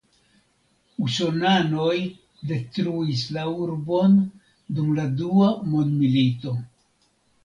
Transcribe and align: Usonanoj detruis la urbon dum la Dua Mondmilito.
Usonanoj 1.07 1.97
detruis 2.51 3.21
la 3.35 3.43
urbon 3.65 4.15
dum 4.79 4.89
la 5.01 5.05
Dua 5.21 5.51
Mondmilito. 5.75 6.55